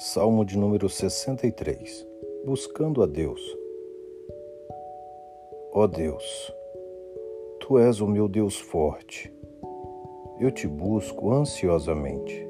[0.00, 2.06] Salmo de número 63
[2.46, 3.40] Buscando a Deus.
[5.72, 6.54] Ó Deus,
[7.58, 9.34] Tu és o meu Deus forte.
[10.38, 12.48] Eu te busco ansiosamente.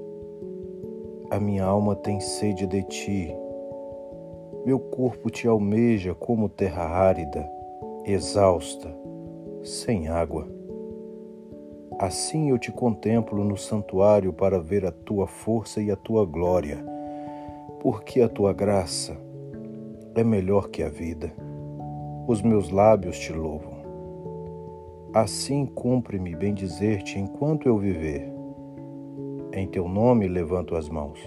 [1.30, 3.34] A minha alma tem sede de ti.
[4.66, 7.50] Meu corpo te almeja como terra árida,
[8.04, 8.94] exausta,
[9.62, 10.46] sem água.
[11.98, 16.97] Assim eu te contemplo no santuário para ver a tua força e a tua glória
[17.80, 19.16] porque a tua graça
[20.14, 21.32] é melhor que a vida.
[22.26, 23.78] Os meus lábios te louvam.
[25.14, 28.28] Assim cumpre-me bem dizer-te enquanto eu viver.
[29.52, 31.20] Em teu nome levanto as mãos.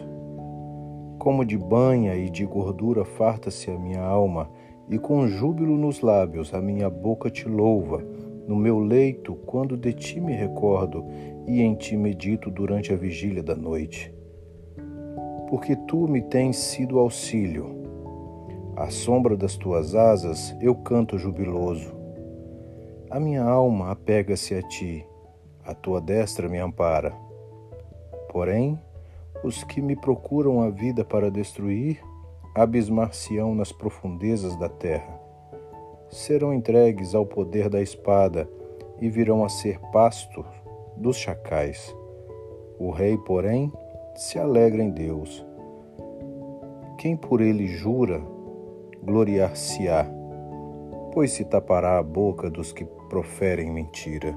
[1.17, 4.49] Como de banha e de gordura farta-se a minha alma,
[4.89, 8.03] e com júbilo nos lábios a minha boca te louva.
[8.45, 11.05] No meu leito, quando de ti me recordo,
[11.48, 14.13] e em ti medito durante a vigília da noite
[15.52, 17.76] porque tu me tens sido auxílio.
[18.74, 21.94] À sombra das tuas asas eu canto jubiloso.
[23.10, 25.05] A minha alma apega-se a ti,
[25.66, 27.13] a tua destra me ampara.
[28.29, 28.79] Porém,
[29.44, 32.02] os que me procuram a vida para destruir,
[32.55, 35.20] abismar-se-ão nas profundezas da terra.
[36.07, 38.49] Serão entregues ao poder da espada
[39.02, 40.46] e virão a ser pasto
[40.96, 41.94] dos chacais.
[42.79, 43.70] O rei, porém,
[44.15, 45.45] se alegra em Deus.
[46.98, 48.21] Quem por ele jura,
[49.04, 50.05] gloriar-se-á,
[51.13, 54.35] pois se tapará a boca dos que proferem mentira.